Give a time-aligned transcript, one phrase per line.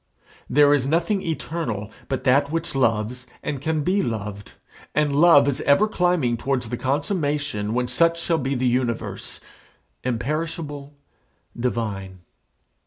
[0.49, 4.53] There is nothing eternal but that which loves and can be loved,
[4.95, 9.41] and love is ever climbing towards the consummation when such shall be the universe,
[10.03, 10.95] imperishable,
[11.55, 12.21] divine.